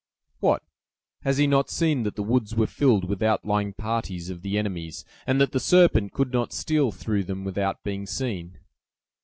"What! 0.39 0.63
has 1.21 1.37
he 1.37 1.45
not 1.45 1.69
seen 1.69 2.01
that 2.01 2.15
the 2.15 2.23
woods 2.23 2.55
were 2.55 2.65
filled 2.65 3.05
with 3.05 3.21
outlying 3.21 3.73
parties 3.73 4.31
of 4.31 4.41
the 4.41 4.57
enemies, 4.57 5.05
and 5.27 5.39
that 5.39 5.51
the 5.51 5.59
serpent 5.59 6.11
could 6.11 6.33
not 6.33 6.51
steal 6.53 6.91
through 6.91 7.25
them 7.25 7.45
without 7.45 7.83
being 7.83 8.07
seen? 8.07 8.57